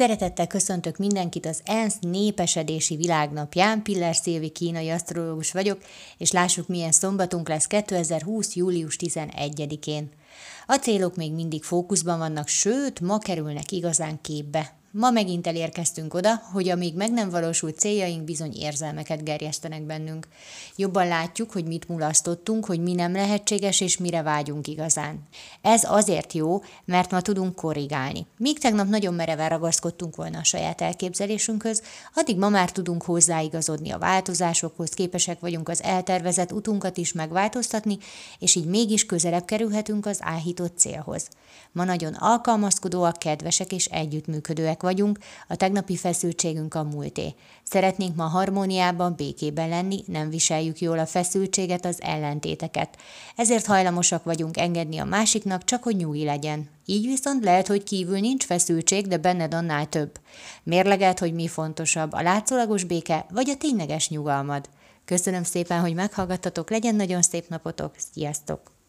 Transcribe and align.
Szeretettel 0.00 0.46
köszöntök 0.46 0.96
mindenkit 0.96 1.46
az 1.46 1.60
ENSZ 1.64 1.96
népesedési 2.00 2.96
világnapján. 2.96 3.82
Piller 3.82 4.14
Szilvi 4.14 4.48
kínai 4.48 4.90
asztrológus 4.90 5.52
vagyok, 5.52 5.78
és 6.18 6.32
lássuk 6.32 6.68
milyen 6.68 6.92
szombatunk 6.92 7.48
lesz 7.48 7.66
2020. 7.66 8.54
július 8.54 8.96
11-én. 9.00 10.10
A 10.66 10.74
célok 10.74 11.16
még 11.16 11.32
mindig 11.32 11.62
fókuszban 11.62 12.18
vannak, 12.18 12.48
sőt, 12.48 13.00
ma 13.00 13.18
kerülnek 13.18 13.70
igazán 13.70 14.20
képbe. 14.20 14.78
Ma 14.92 15.10
megint 15.10 15.46
elérkeztünk 15.46 16.14
oda, 16.14 16.42
hogy 16.52 16.68
a 16.68 16.76
még 16.76 16.94
meg 16.94 17.12
nem 17.12 17.30
valósult 17.30 17.78
céljaink 17.78 18.24
bizony 18.24 18.52
érzelmeket 18.54 19.24
gerjesztenek 19.24 19.82
bennünk. 19.82 20.28
Jobban 20.76 21.08
látjuk, 21.08 21.52
hogy 21.52 21.64
mit 21.64 21.88
mulasztottunk, 21.88 22.64
hogy 22.64 22.80
mi 22.80 22.94
nem 22.94 23.12
lehetséges 23.12 23.80
és 23.80 23.96
mire 23.96 24.22
vágyunk 24.22 24.66
igazán. 24.66 25.28
Ez 25.62 25.84
azért 25.84 26.32
jó, 26.32 26.62
mert 26.84 27.10
ma 27.10 27.20
tudunk 27.20 27.54
korrigálni. 27.54 28.26
Míg 28.36 28.58
tegnap 28.58 28.88
nagyon 28.88 29.14
mereven 29.14 29.48
ragaszkodtunk 29.48 30.16
volna 30.16 30.38
a 30.38 30.44
saját 30.44 30.80
elképzelésünkhöz, 30.80 31.82
addig 32.14 32.38
ma 32.38 32.48
már 32.48 32.72
tudunk 32.72 33.02
hozzáigazodni 33.02 33.90
a 33.90 33.98
változásokhoz, 33.98 34.90
képesek 34.90 35.40
vagyunk 35.40 35.68
az 35.68 35.82
eltervezett 35.82 36.52
utunkat 36.52 36.96
is 36.96 37.12
megváltoztatni, 37.12 37.98
és 38.38 38.54
így 38.54 38.66
mégis 38.66 39.06
közelebb 39.06 39.44
kerülhetünk 39.44 40.06
az 40.06 40.19
áhított 40.22 40.78
célhoz. 40.78 41.28
Ma 41.72 41.84
nagyon 41.84 42.14
alkalmazkodóak, 42.14 43.18
kedvesek 43.18 43.72
és 43.72 43.84
együttműködőek 43.84 44.82
vagyunk, 44.82 45.18
a 45.48 45.56
tegnapi 45.56 45.96
feszültségünk 45.96 46.74
a 46.74 46.82
múlté. 46.82 47.34
Szeretnénk 47.62 48.16
ma 48.16 48.24
harmóniában, 48.24 49.14
békében 49.16 49.68
lenni, 49.68 50.02
nem 50.06 50.30
viseljük 50.30 50.80
jól 50.80 50.98
a 50.98 51.06
feszültséget, 51.06 51.84
az 51.84 52.02
ellentéteket. 52.02 52.96
Ezért 53.36 53.66
hajlamosak 53.66 54.24
vagyunk 54.24 54.56
engedni 54.56 54.98
a 54.98 55.04
másiknak, 55.04 55.64
csak 55.64 55.82
hogy 55.82 55.96
nyugi 55.96 56.24
legyen. 56.24 56.68
Így 56.86 57.06
viszont 57.06 57.44
lehet, 57.44 57.66
hogy 57.66 57.82
kívül 57.82 58.18
nincs 58.18 58.44
feszültség, 58.44 59.06
de 59.06 59.16
benned 59.16 59.54
annál 59.54 59.88
több. 59.88 60.20
Mérlegelt, 60.62 61.18
hogy 61.18 61.34
mi 61.34 61.48
fontosabb, 61.48 62.12
a 62.12 62.22
látszólagos 62.22 62.84
béke 62.84 63.26
vagy 63.32 63.50
a 63.50 63.56
tényleges 63.56 64.08
nyugalmad. 64.08 64.68
Köszönöm 65.04 65.42
szépen, 65.42 65.80
hogy 65.80 65.94
meghallgattatok, 65.94 66.70
legyen 66.70 66.94
nagyon 66.94 67.22
szép 67.22 67.48
napotok, 67.48 67.94
sziasztok! 68.12 68.79